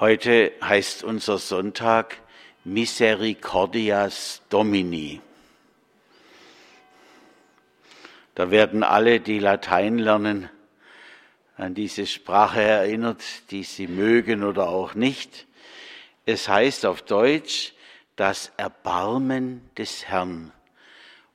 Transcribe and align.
Heute 0.00 0.52
heißt 0.62 1.04
unser 1.04 1.36
Sonntag 1.36 2.16
Misericordias 2.64 4.40
Domini. 4.48 5.20
Da 8.34 8.50
werden 8.50 8.82
alle, 8.82 9.20
die 9.20 9.38
Latein 9.38 9.98
lernen, 9.98 10.48
an 11.58 11.74
diese 11.74 12.06
Sprache 12.06 12.62
erinnert, 12.62 13.22
die 13.50 13.62
sie 13.62 13.88
mögen 13.88 14.42
oder 14.42 14.70
auch 14.70 14.94
nicht. 14.94 15.46
Es 16.24 16.48
heißt 16.48 16.86
auf 16.86 17.02
Deutsch 17.02 17.74
das 18.16 18.52
Erbarmen 18.56 19.68
des 19.76 20.06
Herrn. 20.06 20.50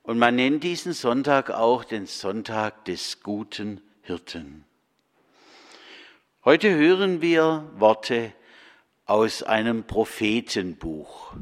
Und 0.02 0.18
man 0.18 0.34
nennt 0.34 0.64
diesen 0.64 0.92
Sonntag 0.92 1.50
auch 1.50 1.84
den 1.84 2.06
Sonntag 2.06 2.84
des 2.86 3.22
guten 3.22 3.80
Hirten. 4.02 4.64
Heute 6.44 6.74
hören 6.74 7.22
wir 7.22 7.70
Worte 7.76 8.32
aus 9.06 9.42
einem 9.42 9.84
Prophetenbuch. 9.84 11.32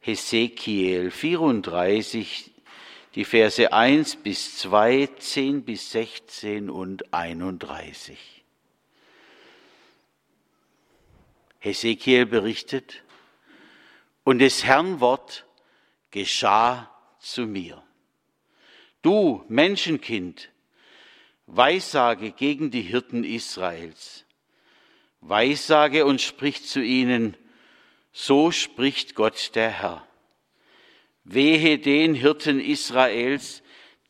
Hesekiel 0.00 1.10
34, 1.10 2.52
die 3.16 3.24
Verse 3.24 3.72
1 3.72 4.16
bis 4.16 4.58
2, 4.58 5.08
10 5.18 5.64
bis 5.64 5.90
16 5.90 6.70
und 6.70 7.12
31. 7.12 8.44
Hesekiel 11.58 12.26
berichtet, 12.26 13.02
und 14.22 14.40
des 14.40 14.64
Herrn 14.64 14.98
Wort 15.00 15.46
geschah 16.10 16.90
zu 17.20 17.46
mir. 17.46 17.82
Du 19.02 19.44
Menschenkind, 19.48 20.50
Weissage 21.46 22.32
gegen 22.32 22.72
die 22.72 22.82
Hirten 22.82 23.22
Israels. 23.22 24.25
Weissage 25.28 26.04
und 26.04 26.20
spricht 26.20 26.66
zu 26.66 26.80
ihnen, 26.80 27.36
so 28.12 28.50
spricht 28.50 29.14
Gott 29.14 29.54
der 29.54 29.70
Herr. 29.70 30.06
Wehe 31.24 31.78
den 31.78 32.14
Hirten 32.14 32.60
Israels, 32.60 33.62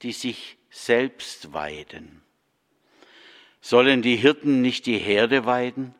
die 0.02 0.12
sich 0.12 0.58
selbst 0.70 1.52
weiden. 1.52 2.22
Sollen 3.60 4.02
die 4.02 4.16
Hirten 4.16 4.60
nicht 4.62 4.86
die 4.86 4.98
Herde 4.98 5.46
weiden? 5.46 5.94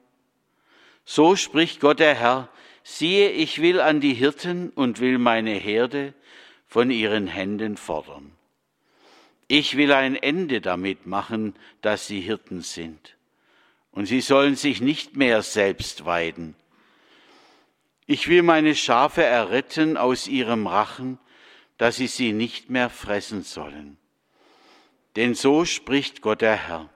So 1.04 1.34
spricht 1.34 1.80
Gott 1.80 1.98
der 1.98 2.14
Herr, 2.14 2.48
siehe, 2.84 3.30
ich 3.30 3.60
will 3.60 3.80
an 3.80 4.00
die 4.00 4.14
Hirten 4.14 4.70
und 4.70 5.00
will 5.00 5.18
meine 5.18 5.54
Herde 5.54 6.14
von 6.66 6.90
ihren 6.90 7.26
Händen 7.26 7.76
fordern. 7.76 8.32
Ich 9.48 9.76
will 9.76 9.92
ein 9.92 10.16
Ende 10.16 10.60
damit 10.60 11.06
machen, 11.06 11.54
dass 11.80 12.06
sie 12.06 12.20
Hirten 12.20 12.60
sind. 12.60 13.15
Und 13.96 14.04
sie 14.04 14.20
sollen 14.20 14.56
sich 14.56 14.82
nicht 14.82 15.16
mehr 15.16 15.40
selbst 15.40 16.04
weiden. 16.04 16.54
Ich 18.06 18.28
will 18.28 18.42
meine 18.42 18.74
Schafe 18.74 19.24
erretten 19.24 19.96
aus 19.96 20.28
ihrem 20.28 20.66
Rachen, 20.66 21.18
dass 21.78 21.96
sie 21.96 22.06
sie 22.06 22.32
nicht 22.32 22.68
mehr 22.68 22.90
fressen 22.90 23.42
sollen. 23.42 23.96
Denn 25.16 25.34
so 25.34 25.64
spricht 25.64 26.20
Gott 26.20 26.42
der 26.42 26.68
Herr. 26.68 26.90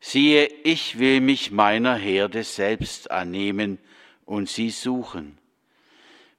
Siehe, 0.00 0.46
ich 0.64 0.98
will 0.98 1.20
mich 1.20 1.50
meiner 1.50 1.96
Herde 1.96 2.42
selbst 2.42 3.10
annehmen 3.10 3.78
und 4.24 4.48
sie 4.48 4.70
suchen. 4.70 5.36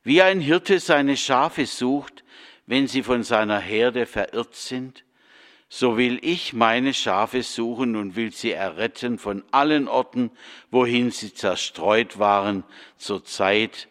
Wie 0.04 0.24
ein 0.24 0.42
Hirte 0.42 0.80
seine 0.80 1.16
Schafe 1.16 1.68
sucht, 1.68 2.24
wenn 2.66 2.88
sie 2.88 3.04
von 3.04 3.22
seiner 3.22 3.60
Herde 3.60 4.08
verirrt 4.08 4.56
sind, 4.56 5.04
so 5.70 5.98
will 5.98 6.18
ich 6.24 6.54
meine 6.54 6.96
Schafe 6.96 7.44
suchen 7.44 7.96
und 7.96 8.16
will 8.16 8.32
sie 8.32 8.52
erretten 8.52 9.20
von 9.20 9.44
allen 9.52 9.88
Orten, 9.88 10.32
wohin 10.72 11.12
sie 11.12 11.34
zerstreut 11.34 12.18
waren, 12.18 12.64
zur 12.98 13.24
Zeit, 13.24 13.88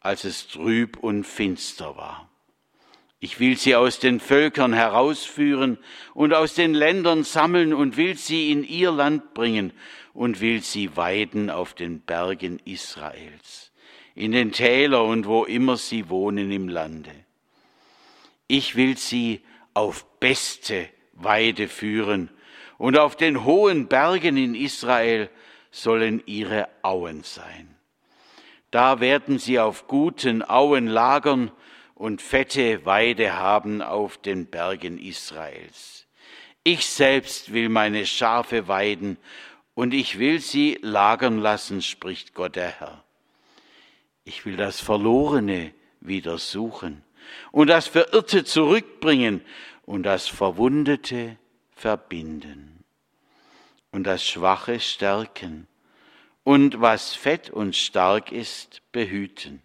als 0.00 0.24
es 0.24 0.48
trüb 0.48 0.98
und 0.98 1.24
finster 1.24 1.96
war. 1.96 2.28
Ich 3.20 3.40
will 3.40 3.56
sie 3.56 3.76
aus 3.76 4.00
den 4.00 4.20
Völkern 4.20 4.74
herausführen 4.74 5.78
und 6.12 6.34
aus 6.34 6.54
den 6.54 6.74
Ländern 6.74 7.22
sammeln 7.22 7.72
und 7.72 7.96
will 7.96 8.18
sie 8.18 8.50
in 8.50 8.64
ihr 8.64 8.90
Land 8.90 9.32
bringen 9.34 9.72
und 10.12 10.40
will 10.40 10.62
sie 10.62 10.96
weiden 10.96 11.48
auf 11.48 11.74
den 11.74 12.00
Bergen 12.00 12.58
Israels, 12.64 13.72
in 14.14 14.32
den 14.32 14.52
Tälern 14.52 15.08
und 15.08 15.26
wo 15.26 15.44
immer 15.44 15.76
sie 15.76 16.10
wohnen 16.10 16.50
im 16.50 16.68
Lande. 16.68 17.12
Ich 18.46 18.76
will 18.76 18.98
sie 18.98 19.42
auf 19.72 20.04
beste 20.18 20.88
Weide 21.14 21.68
führen, 21.68 22.30
und 22.78 22.98
auf 22.98 23.16
den 23.16 23.44
hohen 23.44 23.86
Bergen 23.86 24.36
in 24.36 24.54
Israel 24.54 25.30
sollen 25.70 26.22
ihre 26.26 26.68
Auen 26.82 27.22
sein. 27.22 27.74
Da 28.70 29.00
werden 29.00 29.38
sie 29.38 29.60
auf 29.60 29.86
guten 29.86 30.42
Auen 30.42 30.88
lagern 30.88 31.52
und 31.94 32.20
fette 32.20 32.84
Weide 32.84 33.34
haben 33.34 33.82
auf 33.82 34.18
den 34.18 34.46
Bergen 34.46 34.98
Israels. 34.98 36.06
Ich 36.64 36.86
selbst 36.86 37.52
will 37.52 37.68
meine 37.68 38.06
Schafe 38.06 38.68
weiden 38.68 39.16
und 39.74 39.94
ich 39.94 40.18
will 40.18 40.40
sie 40.40 40.78
lagern 40.82 41.38
lassen, 41.38 41.82
spricht 41.82 42.34
Gott 42.34 42.56
der 42.56 42.80
Herr. 42.80 43.04
Ich 44.24 44.46
will 44.46 44.56
das 44.56 44.80
Verlorene 44.80 45.72
wieder 46.00 46.38
suchen 46.38 47.04
und 47.52 47.68
das 47.68 47.86
Verirrte 47.86 48.44
zurückbringen 48.44 49.42
und 49.86 50.02
das 50.04 50.26
Verwundete 50.26 51.36
verbinden 51.74 52.84
und 53.90 54.04
das 54.04 54.26
Schwache 54.26 54.80
stärken 54.80 55.66
und 56.42 56.80
was 56.80 57.14
fett 57.14 57.50
und 57.50 57.74
stark 57.74 58.32
ist, 58.32 58.82
behüten. 58.92 59.62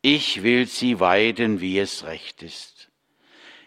Ich 0.00 0.42
will 0.42 0.66
sie 0.66 1.00
weiden, 1.00 1.60
wie 1.60 1.78
es 1.78 2.04
recht 2.04 2.42
ist. 2.42 2.90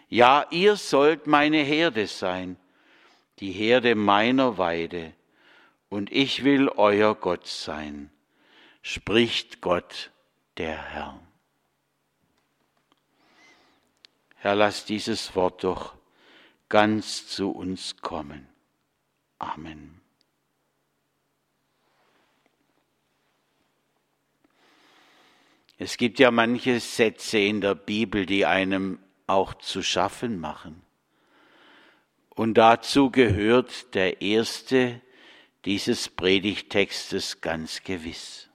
Ja, 0.08 0.46
ihr 0.50 0.76
sollt 0.76 1.26
meine 1.26 1.62
Herde 1.62 2.06
sein, 2.06 2.56
die 3.38 3.52
Herde 3.52 3.94
meiner 3.94 4.58
Weide, 4.58 5.12
und 5.88 6.10
ich 6.12 6.44
will 6.44 6.68
euer 6.68 7.14
Gott 7.14 7.46
sein, 7.46 8.10
spricht 8.82 9.60
Gott 9.60 10.10
der 10.58 10.76
Herr. 10.76 11.25
Herr, 14.46 14.54
lass 14.54 14.84
dieses 14.84 15.34
Wort 15.34 15.64
doch 15.64 15.96
ganz 16.68 17.26
zu 17.26 17.50
uns 17.50 17.96
kommen. 17.96 18.46
Amen. 19.40 20.00
Es 25.78 25.96
gibt 25.96 26.20
ja 26.20 26.30
manche 26.30 26.78
Sätze 26.78 27.40
in 27.40 27.60
der 27.60 27.74
Bibel, 27.74 28.24
die 28.24 28.46
einem 28.46 29.00
auch 29.26 29.52
zu 29.54 29.82
schaffen 29.82 30.38
machen. 30.38 30.80
Und 32.28 32.54
dazu 32.54 33.10
gehört 33.10 33.96
der 33.96 34.22
erste 34.22 35.00
dieses 35.64 36.08
Predigtextes 36.08 37.40
ganz 37.40 37.82
gewiss. 37.82 38.48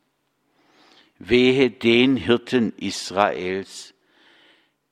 Wehe 1.20 1.70
den 1.70 2.16
Hirten 2.16 2.72
Israels, 2.78 3.94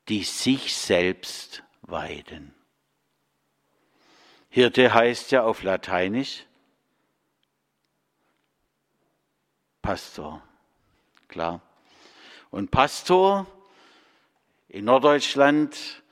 die 0.09 0.23
sich 0.23 0.75
selbst 0.75 1.63
weiden. 1.81 2.53
Hirte 4.49 4.93
heißt 4.93 5.31
ja 5.31 5.43
auf 5.43 5.63
Lateinisch 5.63 6.45
Pastor, 9.81 10.43
klar. 11.29 11.61
Und 12.51 12.69
Pastor 12.69 13.47
in 14.67 14.85
Norddeutschland 14.85 16.03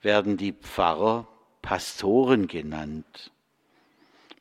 werden 0.00 0.36
die 0.36 0.52
Pfarrer 0.52 1.28
Pastoren 1.62 2.48
genannt. 2.48 3.30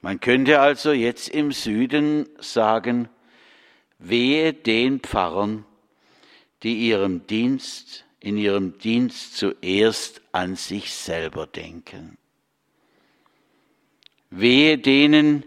Man 0.01 0.19
könnte 0.19 0.61
also 0.61 0.91
jetzt 0.91 1.27
im 1.29 1.51
Süden 1.51 2.29
sagen, 2.39 3.09
wehe 3.97 4.53
den 4.53 5.01
Pfarrern, 5.01 5.65
die 6.63 6.87
ihrem 6.87 7.27
Dienst 7.27 8.05
in 8.19 8.37
ihrem 8.37 8.77
Dienst 8.77 9.37
zuerst 9.37 10.21
an 10.31 10.55
sich 10.55 10.93
selber 10.93 11.47
denken. 11.47 12.17
Wehe 14.29 14.77
denen, 14.77 15.45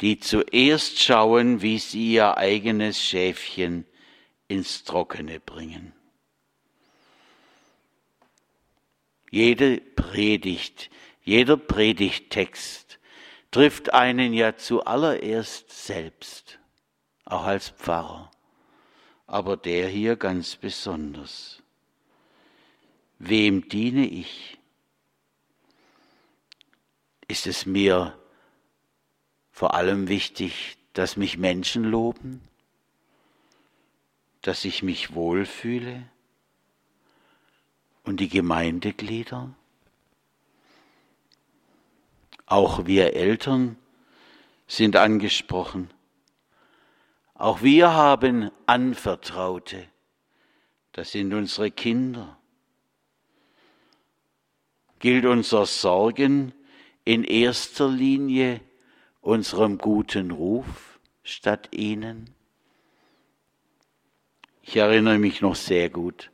die 0.00 0.18
zuerst 0.18 1.00
schauen, 1.00 1.62
wie 1.62 1.78
sie 1.78 2.14
ihr 2.14 2.36
eigenes 2.36 3.00
Schäfchen 3.00 3.86
ins 4.48 4.84
Trockene 4.84 5.40
bringen. 5.40 5.92
Jede 9.30 9.80
Predigt, 9.80 10.90
jeder 11.24 11.56
Predigttext 11.56 12.98
trifft 13.50 13.94
einen 13.94 14.34
ja 14.34 14.56
zuallererst 14.56 15.70
selbst, 15.86 16.58
auch 17.24 17.44
als 17.44 17.70
Pfarrer, 17.70 18.30
aber 19.26 19.56
der 19.56 19.88
hier 19.88 20.16
ganz 20.16 20.56
besonders. 20.56 21.61
Wem 23.24 23.68
diene 23.68 24.06
ich? 24.06 24.58
Ist 27.28 27.46
es 27.46 27.66
mir 27.66 28.18
vor 29.50 29.74
allem 29.74 30.08
wichtig, 30.08 30.76
dass 30.92 31.16
mich 31.16 31.38
Menschen 31.38 31.84
loben 31.84 32.42
dass 34.42 34.64
ich 34.64 34.82
mich 34.82 35.14
wohlfühle? 35.14 36.04
Und 38.04 38.18
die 38.18 38.28
Gemeindeglieder? 38.28 39.54
Auch 42.46 42.84
wir 42.84 43.14
Eltern 43.14 43.76
sind 44.66 44.96
angesprochen. 44.96 45.88
Auch 47.34 47.62
wir 47.62 47.92
haben 47.92 48.50
Anvertraute. 48.66 49.88
Das 50.90 51.12
sind 51.12 51.32
unsere 51.32 51.70
Kinder. 51.70 52.36
Gilt 55.02 55.24
unser 55.24 55.66
Sorgen 55.66 56.54
in 57.04 57.24
erster 57.24 57.88
Linie 57.88 58.60
unserem 59.20 59.78
guten 59.78 60.30
Ruf 60.30 61.00
statt 61.24 61.70
ihnen? 61.72 62.32
Ich 64.62 64.76
erinnere 64.76 65.18
mich 65.18 65.40
noch 65.40 65.56
sehr 65.56 65.90
gut, 65.90 66.30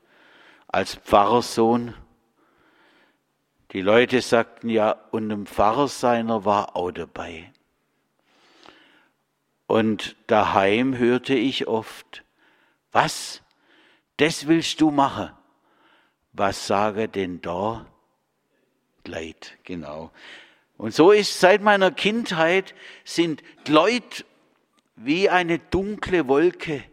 als 0.67 0.97
Pfarrersohn, 0.97 1.95
die 3.73 3.81
Leute 3.81 4.21
sagten 4.21 4.69
ja, 4.69 4.93
und 5.13 5.33
ein 5.33 5.47
Pfarrer 5.47 5.89
seiner 5.89 6.45
war 6.45 6.77
auch 6.77 6.91
dabei. 6.91 7.51
Und 9.67 10.15
daheim 10.27 10.95
hörte 10.99 11.33
ich 11.33 11.69
oft, 11.69 12.23
was, 12.93 13.43
das 14.19 14.47
willst 14.47 14.83
du 14.83 14.91
machen? 14.91 15.31
Was 16.35 16.67
sage 16.67 17.09
denn 17.09 17.41
da? 17.41 17.87
Leid, 19.09 19.59
genau. 19.65 20.13
Und 20.77 20.95
so 20.95 21.11
ist 21.11 21.41
seit 21.41 21.61
meiner 21.61 21.91
Kindheit 21.91 22.75
sind 23.05 23.43
Leute 23.67 24.25
wie 24.95 25.29
eine 25.29 25.59
dunkle 25.59 26.29
Wolke, 26.29 26.85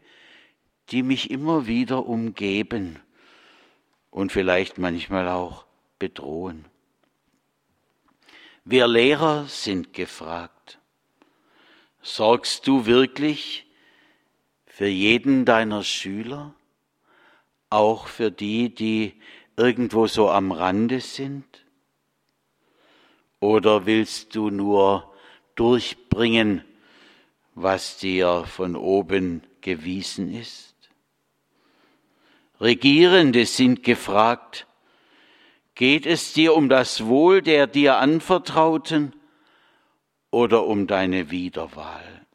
die 0.89 1.03
mich 1.03 1.29
immer 1.29 1.67
wieder 1.67 2.05
umgeben 2.05 2.99
und 4.09 4.31
vielleicht 4.31 4.77
manchmal 4.77 5.27
auch 5.27 5.65
bedrohen. 5.99 6.65
Wir 8.63 8.87
Lehrer 8.87 9.45
sind 9.45 9.93
gefragt. 9.93 10.79
Sorgst 12.01 12.65
du 12.67 12.85
wirklich 12.85 13.67
für 14.65 14.87
jeden 14.87 15.45
deiner 15.45 15.83
Schüler, 15.83 16.53
auch 17.69 18.07
für 18.07 18.31
die, 18.31 18.73
die 18.73 19.13
irgendwo 19.57 20.07
so 20.07 20.29
am 20.29 20.51
Rande 20.51 21.01
sind? 21.01 21.64
Oder 23.45 23.85
willst 23.85 24.35
du 24.35 24.49
nur 24.49 25.13
durchbringen, 25.53 26.65
was 27.53 27.99
dir 27.99 28.43
von 28.45 28.75
oben 28.75 29.43
gewiesen 29.61 30.33
ist? 30.33 30.73
Regierende 32.59 33.45
sind 33.45 33.83
gefragt, 33.83 34.65
geht 35.75 36.07
es 36.07 36.33
dir 36.33 36.55
um 36.55 36.69
das 36.69 37.05
Wohl 37.05 37.43
der 37.43 37.67
dir 37.67 37.97
anvertrauten 37.97 39.13
oder 40.31 40.65
um 40.65 40.87
deine 40.87 41.29
Wiederwahl? 41.29 42.25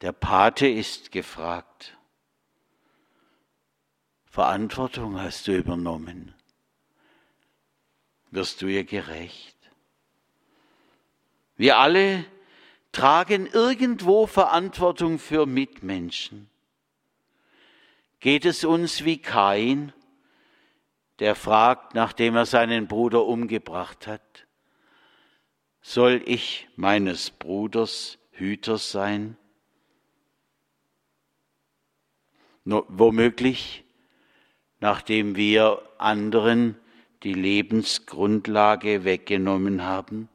Der 0.00 0.10
Pate 0.10 0.66
ist 0.66 1.12
gefragt. 1.12 1.96
Verantwortung 4.24 5.20
hast 5.20 5.46
du 5.46 5.56
übernommen. 5.56 6.35
Wirst 8.36 8.60
du 8.60 8.66
ihr 8.66 8.84
gerecht? 8.84 9.56
Wir 11.56 11.78
alle 11.78 12.26
tragen 12.92 13.46
irgendwo 13.46 14.26
Verantwortung 14.26 15.18
für 15.18 15.46
Mitmenschen. 15.46 16.50
Geht 18.20 18.44
es 18.44 18.62
uns 18.62 19.06
wie 19.06 19.16
Kain, 19.16 19.94
der 21.18 21.34
fragt, 21.34 21.94
nachdem 21.94 22.36
er 22.36 22.44
seinen 22.44 22.88
Bruder 22.88 23.24
umgebracht 23.24 24.06
hat, 24.06 24.46
soll 25.80 26.22
ich 26.26 26.68
meines 26.76 27.30
Bruders 27.30 28.18
Hüter 28.32 28.76
sein? 28.76 29.38
No, 32.64 32.84
womöglich, 32.88 33.82
nachdem 34.78 35.36
wir 35.36 35.80
anderen 35.96 36.78
die 37.22 37.34
Lebensgrundlage 37.34 39.04
weggenommen 39.04 39.82
haben, 39.82 40.28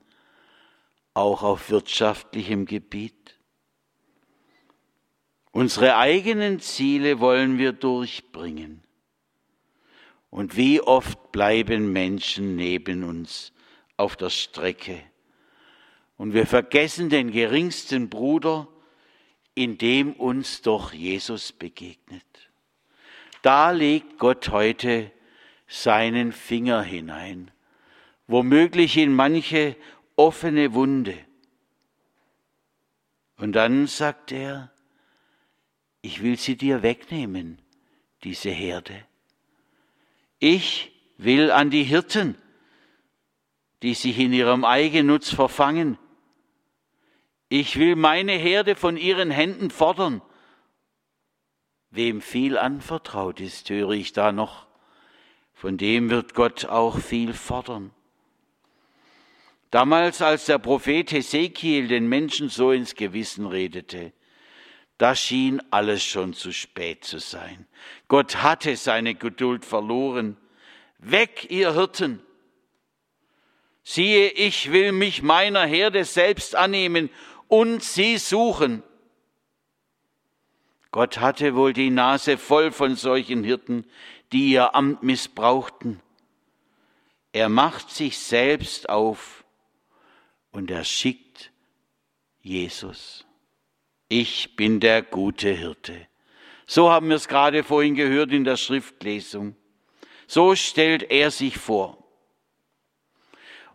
auch 1.14 1.44
auf 1.44 1.70
wirtschaftlichem 1.70 2.66
Gebiet. 2.66 3.40
Unsere 5.52 5.98
eigenen 5.98 6.60
Ziele 6.60 7.20
wollen 7.20 7.58
wir 7.58 7.74
durchbringen. 7.74 8.84
Und 10.30 10.56
wie 10.56 10.80
oft 10.80 11.32
bleiben 11.34 11.92
Menschen 11.92 12.56
neben 12.56 13.04
uns 13.04 13.52
auf 13.98 14.16
der 14.16 14.30
Strecke. 14.30 15.02
Und 16.18 16.34
wir 16.34 16.48
vergessen 16.48 17.10
den 17.10 17.32
geringsten 17.32 18.10
Bruder, 18.10 18.68
in 19.54 19.78
dem 19.78 20.14
uns 20.14 20.62
doch 20.62 20.94
Jesus 20.94 21.52
begegnet. 21.52 22.24
Da 23.42 23.72
legt 23.72 24.18
Gott 24.18 24.50
heute 24.50 25.12
seinen 25.72 26.34
Finger 26.34 26.84
hinein, 26.84 27.50
womöglich 28.28 28.98
in 28.98 29.16
manche 29.16 29.78
offene 30.18 30.74
Wunde. 30.74 31.18
Und 33.38 33.54
dann 33.54 33.88
sagt 33.88 34.34
er, 34.34 34.70
ich 36.02 36.22
will 36.22 36.38
sie 36.38 36.58
dir 36.58 36.84
wegnehmen, 36.84 37.58
diese 38.24 38.50
Herde. 38.50 39.06
Ich 40.40 40.92
will 41.18 41.52
an 41.52 41.70
die 41.70 41.84
Hirten, 41.84 42.36
die 43.82 43.94
sich 43.94 44.20
in 44.20 44.34
ihrem 44.34 44.66
Eigennutz 44.66 45.34
verfangen. 45.34 45.98
Ich 47.48 47.80
will 47.80 47.96
meine 47.96 48.34
Herde 48.34 48.76
von 48.76 48.98
ihren 48.98 49.32
Händen 49.32 49.72
fordern. 49.72 50.22
Wem 51.92 52.22
viel 52.22 52.58
anvertraut 52.58 53.40
ist, 53.40 53.70
höre 53.70 53.92
ich 53.92 54.12
da 54.12 54.34
noch, 54.34 54.68
von 55.62 55.78
dem 55.78 56.10
wird 56.10 56.34
Gott 56.34 56.66
auch 56.66 56.98
viel 56.98 57.34
fordern. 57.34 57.92
Damals, 59.70 60.24
als 60.24 60.48
der 60.48 60.58
Prophet 60.58 61.12
Hesekiel 61.12 61.88
den 61.88 62.10
Menschen 62.10 62.50
so 62.50 62.72
ins 62.72 62.96
Gewissen 62.96 63.46
redete, 63.46 64.12
da 64.98 65.14
schien 65.14 65.62
alles 65.70 66.04
schon 66.04 66.34
zu 66.34 66.52
spät 66.52 67.06
zu 67.06 67.20
sein. 67.20 67.68
Gott 68.08 68.38
hatte 68.38 68.76
seine 68.76 69.14
Geduld 69.14 69.64
verloren. 69.64 70.36
Weg, 70.98 71.52
ihr 71.52 71.76
Hirten! 71.76 72.24
Siehe, 73.84 74.30
ich 74.30 74.72
will 74.72 74.94
mich 74.94 75.22
meiner 75.22 75.68
Herde 75.68 76.06
selbst 76.06 76.56
annehmen 76.56 77.12
und 77.48 77.84
sie 77.84 78.18
suchen. 78.18 78.82
Gott 80.90 81.20
hatte 81.20 81.56
wohl 81.56 81.72
die 81.72 81.92
Nase 81.92 82.40
voll 82.40 82.72
von 82.72 82.96
solchen 82.96 83.44
Hirten, 83.44 83.86
die 84.32 84.52
ihr 84.52 84.76
Amt 84.76 85.04
missbrauchten. 85.04 86.02
Er 87.34 87.50
macht 87.50 87.90
sich 87.90 88.18
selbst 88.18 88.90
auf 88.90 89.44
und 90.52 90.72
er 90.72 90.84
schickt 90.84 91.52
Jesus. 92.42 93.26
Ich 94.10 94.56
bin 94.56 94.80
der 94.80 95.02
gute 95.02 95.50
Hirte. 95.50 96.08
So 96.66 96.92
haben 96.92 97.10
wir 97.10 97.16
es 97.16 97.28
gerade 97.28 97.64
vorhin 97.64 97.96
gehört 97.96 98.32
in 98.32 98.44
der 98.44 98.58
Schriftlesung. 98.58 99.56
So 100.28 100.56
stellt 100.56 101.04
er 101.12 101.32
sich 101.32 101.58
vor. 101.58 101.98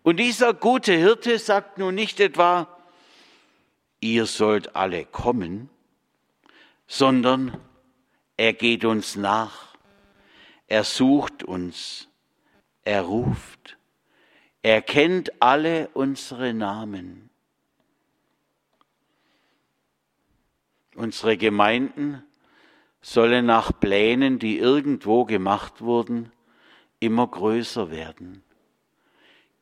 Und 0.03 0.19
dieser 0.19 0.55
gute 0.55 0.93
Hirte 0.93 1.39
sagt 1.39 1.79
nun 1.79 1.95
nicht 1.95 2.21
etwa, 2.21 2.69
ihr 4.01 4.27
sollt 4.27 4.77
alle 4.77 5.05
kommen, 5.05 5.69
sondern 6.87 7.61
er 8.37 8.53
geht 8.53 8.85
uns 8.85 9.17
nach, 9.17 9.66
er 10.67 10.85
sucht 10.85 11.45
uns, 11.45 12.09
er 12.83 13.03
ruft, 13.03 13.79
er 14.63 14.83
kennt 14.83 15.41
alle 15.41 15.89
unsere 15.95 16.53
Namen. 16.53 17.31
Unsere 20.97 21.37
Gemeinden 21.37 22.23
sollen 23.01 23.47
nach 23.47 23.71
Plänen, 23.79 24.39
die 24.39 24.59
irgendwo 24.59 25.25
gemacht 25.25 25.83
wurden, 25.83 26.33
immer 26.99 27.29
größer 27.29 27.91
werden. 27.91 28.43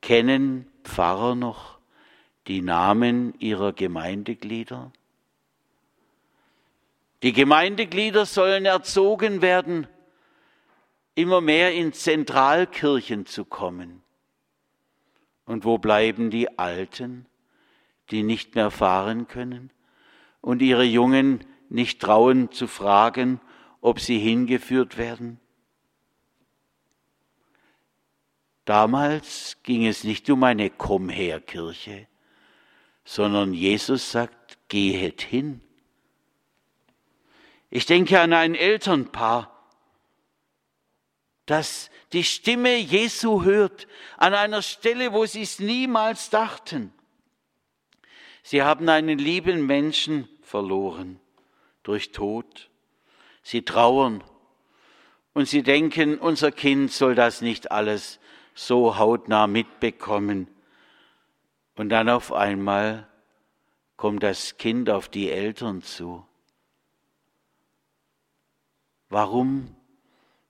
Kennen 0.01 0.71
Pfarrer 0.85 1.35
noch 1.35 1.79
die 2.47 2.63
Namen 2.63 3.35
ihrer 3.41 3.73
Gemeindeglieder? 3.73 4.93
Die 7.23 7.33
Gemeindeglieder 7.33 8.27
sollen 8.27 8.65
erzogen 8.65 9.43
werden, 9.43 9.87
immer 11.15 11.41
mehr 11.41 11.73
in 11.73 11.93
Zentralkirchen 11.93 13.27
zu 13.27 13.45
kommen. 13.45 14.03
Und 15.47 15.65
wo 15.65 15.79
bleiben 15.79 16.31
die 16.31 16.59
Alten, 16.59 17.27
die 18.11 18.23
nicht 18.23 18.55
mehr 18.55 18.71
fahren 18.71 19.29
können? 19.29 19.71
und 20.45 20.61
ihre 20.61 20.85
Jungen 20.85 21.43
nicht 21.71 22.03
trauen 22.03 22.53
zu 22.53 22.67
fragen, 22.67 23.41
ob 23.81 23.99
sie 23.99 24.19
hingeführt 24.19 24.99
werden? 24.99 25.41
Damals 28.67 29.57
ging 29.63 29.87
es 29.87 30.05
nicht 30.05 30.29
um 30.29 30.45
eine 30.45 30.69
Komm-her-Kirche, 30.69 32.07
sondern 33.07 33.55
Jesus 33.55 34.11
sagt, 34.11 34.59
gehet 34.69 35.23
hin. 35.23 35.63
Ich 37.71 37.87
denke 37.87 38.21
an 38.21 38.35
ein 38.35 38.55
Elternpaar, 38.55 39.54
das 41.47 41.91
die 42.13 42.25
Stimme 42.25 42.77
Jesu 42.77 43.43
hört, 43.43 43.87
an 44.17 44.35
einer 44.35 44.63
Stelle, 44.63 45.13
wo 45.13 45.27
sie 45.27 45.43
es 45.43 45.59
niemals 45.59 46.31
dachten. 46.31 46.93
Sie 48.43 48.63
haben 48.63 48.89
einen 48.89 49.19
lieben 49.19 49.67
Menschen 49.67 50.29
verloren 50.43 51.19
durch 51.83 52.13
Tod. 52.13 52.71
Sie 53.43 53.63
trauern 53.63 54.23
und 55.33 55.49
sie 55.49 55.63
denken, 55.63 56.19
unser 56.19 56.53
Kind 56.53 56.93
soll 56.93 57.15
das 57.15 57.41
nicht 57.41 57.73
alles 57.73 58.21
so 58.55 58.97
hautnah 58.99 59.47
mitbekommen. 59.47 60.49
Und 61.75 61.89
dann 61.89 62.09
auf 62.09 62.33
einmal 62.33 63.09
kommt 63.97 64.23
das 64.23 64.57
Kind 64.59 64.91
auf 64.91 65.09
die 65.09 65.31
Eltern 65.31 65.83
zu. 65.83 66.25
Warum, 69.09 69.74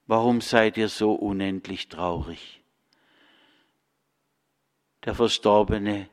warum 0.06 0.40
seid 0.40 0.76
ihr 0.76 0.88
so 0.88 1.12
unendlich 1.12 1.88
traurig? 1.88 2.62
Der 5.04 5.14
Verstorbene, 5.14 6.08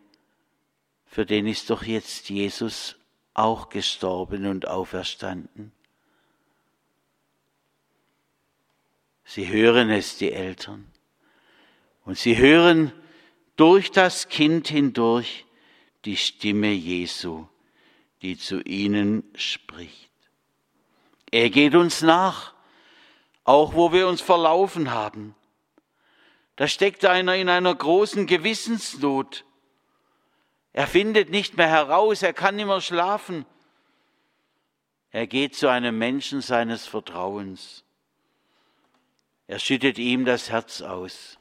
für 1.05 1.25
den 1.25 1.47
ist 1.47 1.69
doch 1.69 1.83
jetzt 1.83 2.29
Jesus 2.29 2.97
auch 3.33 3.69
gestorben 3.69 4.45
und 4.45 4.67
auferstanden. 4.67 5.71
Sie 9.23 9.47
hören 9.47 9.89
es, 9.89 10.17
die 10.17 10.31
Eltern. 10.31 10.91
Und 12.03 12.17
sie 12.17 12.37
hören 12.37 12.91
durch 13.55 13.91
das 13.91 14.27
Kind 14.27 14.67
hindurch 14.67 15.45
die 16.03 16.17
Stimme 16.17 16.71
Jesu, 16.71 17.47
die 18.21 18.37
zu 18.37 18.61
ihnen 18.61 19.23
spricht. 19.35 20.11
Er 21.31 21.49
geht 21.49 21.75
uns 21.75 22.01
nach, 22.01 22.53
auch 23.51 23.73
wo 23.73 23.91
wir 23.91 24.07
uns 24.07 24.21
verlaufen 24.21 24.91
haben. 24.91 25.35
Da 26.55 26.69
steckt 26.69 27.03
einer 27.03 27.35
in 27.35 27.49
einer 27.49 27.75
großen 27.75 28.25
Gewissensnot. 28.25 29.43
Er 30.71 30.87
findet 30.87 31.29
nicht 31.29 31.57
mehr 31.57 31.67
heraus, 31.67 32.23
er 32.23 32.31
kann 32.31 32.55
nicht 32.55 32.67
mehr 32.67 32.79
schlafen. 32.79 33.45
Er 35.09 35.27
geht 35.27 35.53
zu 35.53 35.67
einem 35.67 35.97
Menschen 35.97 36.39
seines 36.39 36.87
Vertrauens. 36.87 37.83
Er 39.47 39.59
schüttet 39.59 39.97
ihm 39.97 40.23
das 40.23 40.49
Herz 40.49 40.81
aus 40.81 41.37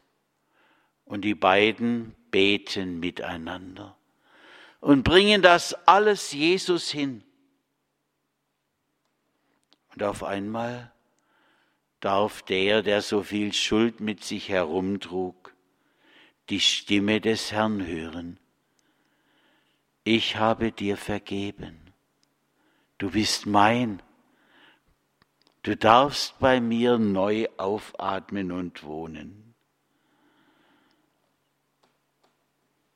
und 1.05 1.21
die 1.21 1.37
beiden 1.37 2.17
beten 2.33 2.99
miteinander 2.99 3.97
und 4.81 5.05
bringen 5.05 5.43
das 5.43 5.75
alles 5.87 6.33
Jesus 6.33 6.90
hin. 6.90 7.23
Und 9.95 10.02
auf 10.02 10.25
einmal 10.25 10.90
darf 12.00 12.42
der, 12.42 12.83
der 12.83 13.02
so 13.02 13.23
viel 13.23 13.52
Schuld 13.52 14.00
mit 14.00 14.25
sich 14.25 14.49
herumtrug, 14.49 15.54
die 16.49 16.61
Stimme 16.61 17.21
des 17.21 17.52
Herrn 17.52 17.87
hören. 17.87 18.38
Ich 20.04 20.37
habe 20.37 20.73
dir 20.73 20.97
vergeben. 20.97 21.78
Du 22.99 23.11
bist 23.11 23.47
mein. 23.47 24.02
Du 25.62 25.76
darfst 25.76 26.38
bei 26.38 26.61
mir 26.61 26.99
neu 26.99 27.47
aufatmen 27.59 28.50
und 28.50 28.83
wohnen. 28.83 29.54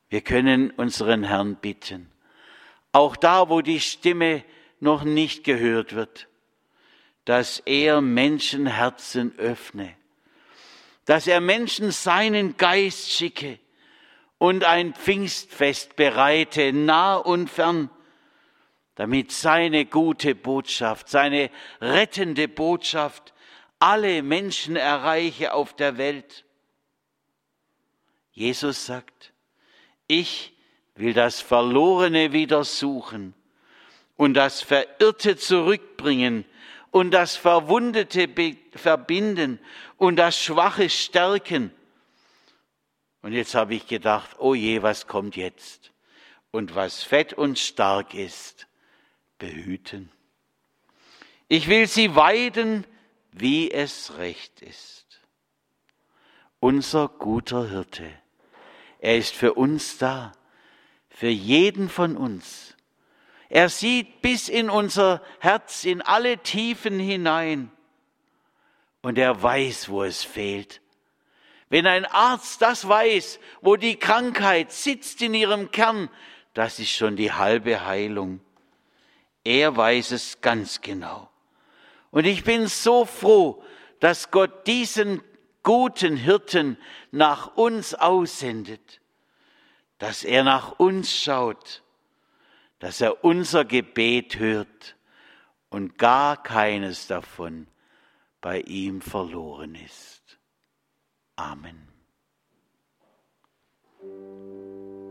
Wir 0.09 0.23
können 0.23 0.71
unseren 0.71 1.25
Herrn 1.25 1.57
bitten. 1.57 2.11
Auch 2.93 3.17
da, 3.17 3.49
wo 3.49 3.61
die 3.61 3.81
Stimme 3.81 4.45
noch 4.81 5.05
nicht 5.05 5.45
gehört 5.45 5.95
wird, 5.95 6.29
dass 7.25 7.61
er 7.61 8.01
Menschenherzen 8.01 9.39
öffne, 9.39 9.95
dass 11.05 11.27
er 11.27 11.41
Menschen 11.41 11.91
seinen 11.91 12.57
Geist 12.57 13.11
schicke 13.11 13.59
und 14.39 14.65
ein 14.65 14.95
Pfingstfest 14.95 15.97
bereite, 15.97 16.73
nah 16.73 17.17
und 17.17 17.49
fern, 17.49 17.91
damit 18.95 19.33
seine 19.33 19.87
gute 19.87 20.35
Botschaft, 20.35 21.09
seine 21.09 21.51
rettende 21.81 22.49
Botschaft 22.49 23.33
alle 23.79 24.23
Menschen 24.23 24.77
erreiche 24.77 25.53
auf 25.53 25.75
der 25.75 25.99
Welt. 25.99 26.45
Jesus 28.33 28.87
sagt, 28.87 29.33
ich 30.07 30.53
will 30.95 31.13
das 31.13 31.41
Verlorene 31.41 32.33
wieder 32.33 32.65
suchen 32.65 33.35
und 34.17 34.35
das 34.35 34.63
Verirrte 34.63 35.37
zurückbringen 35.37 36.45
und 36.95 37.11
das 37.11 37.35
Verwundete 37.35 38.29
verbinden 38.71 39.59
und 39.97 40.15
das 40.15 40.39
Schwache 40.39 40.89
stärken. 40.89 41.73
Und 43.21 43.33
jetzt 43.33 43.57
habe 43.57 43.75
ich 43.75 43.89
gedacht, 43.89 44.37
oh 44.39 44.55
je, 44.55 44.81
was 44.81 45.09
kommt 45.09 45.35
jetzt? 45.35 45.91
Und 46.53 46.77
was 46.77 47.03
fett 47.03 47.33
und 47.33 47.59
stark 47.59 48.15
ist, 48.15 48.69
behüten. 49.39 50.09
Ich 51.49 51.67
will 51.67 51.89
sie 51.89 52.15
weiden, 52.15 52.87
wie 53.33 53.73
es 53.73 54.17
recht 54.19 54.63
ist. 54.63 55.21
Unser 56.61 57.09
guter 57.09 57.69
Hirte 57.71 58.09
er 59.01 59.19
ist 59.19 59.35
für 59.35 59.55
uns 59.55 59.99
da, 59.99 60.31
für 61.11 61.27
jeden 61.27 61.89
von 61.89 62.17
uns. 62.17 62.74
Er 63.55 63.69
sieht 63.69 64.21
bis 64.21 64.49
in 64.49 64.69
unser 64.69 65.23
Herz, 65.39 65.85
in 65.85 66.03
alle 66.03 66.39
Tiefen 66.39 66.99
hinein. 66.99 67.71
Und 69.01 69.17
er 69.17 69.41
weiß, 69.41 69.91
wo 69.91 70.03
es 70.03 70.25
fehlt. 70.25 70.81
Wenn 71.69 71.87
ein 71.87 72.05
Arzt 72.05 72.63
das 72.63 72.89
weiß, 72.89 73.39
wo 73.61 73.77
die 73.77 73.95
Krankheit 73.95 74.73
sitzt 74.73 75.23
in 75.23 75.35
ihrem 75.35 75.71
Kern, 75.71 76.11
das 76.53 76.81
ist 76.81 76.91
schon 76.91 77.15
die 77.15 77.31
halbe 77.31 77.87
Heilung. 77.87 78.41
Er 79.45 79.77
weiß 79.77 80.11
es 80.11 80.41
ganz 80.41 80.81
genau. 80.81 81.31
Und 82.11 82.25
ich 82.25 82.43
bin 82.43 82.67
so 82.67 83.05
froh, 83.05 83.63
dass 84.01 84.33
Gott 84.33 84.67
diesen 84.67 85.23
guten 85.63 86.17
Hirten 86.17 86.77
nach 87.13 87.57
uns 87.57 87.95
aussendet, 87.95 89.01
dass 89.99 90.25
er 90.25 90.43
nach 90.43 90.81
uns 90.81 91.17
schaut, 91.17 91.84
dass 92.85 93.01
er 93.01 93.25
unser 93.25 93.65
Gebet 93.65 94.39
hört 94.39 94.95
und 95.71 95.97
gar 95.97 96.43
keines 96.43 97.07
davon 97.07 97.67
bei 98.43 98.61
ihm 98.61 99.01
verloren 99.01 99.75
ist. 99.75 100.39
Amen. 101.35 101.89